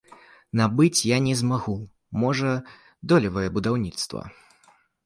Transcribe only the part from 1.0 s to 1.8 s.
я не змагу,